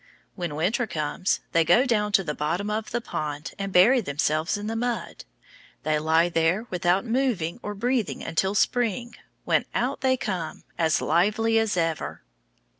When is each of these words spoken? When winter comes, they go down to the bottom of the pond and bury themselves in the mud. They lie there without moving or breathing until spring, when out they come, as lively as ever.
When 0.33 0.55
winter 0.55 0.87
comes, 0.87 1.41
they 1.51 1.63
go 1.63 1.85
down 1.85 2.11
to 2.13 2.23
the 2.23 2.33
bottom 2.33 2.71
of 2.71 2.89
the 2.89 3.01
pond 3.01 3.51
and 3.59 3.71
bury 3.71 4.01
themselves 4.01 4.57
in 4.57 4.65
the 4.65 4.75
mud. 4.75 5.25
They 5.83 5.99
lie 5.99 6.27
there 6.27 6.65
without 6.71 7.05
moving 7.05 7.59
or 7.61 7.75
breathing 7.75 8.23
until 8.23 8.55
spring, 8.55 9.13
when 9.45 9.65
out 9.75 10.01
they 10.01 10.17
come, 10.17 10.63
as 10.75 11.01
lively 11.03 11.59
as 11.59 11.77
ever. 11.77 12.23